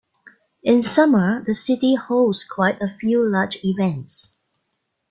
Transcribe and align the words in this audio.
In 0.63 0.81
summer, 0.81 1.43
the 1.45 1.53
city 1.53 1.93
hosts 1.93 2.43
quite 2.43 2.81
a 2.81 2.89
few 2.89 3.21
large 3.23 3.63
events. 3.63 4.41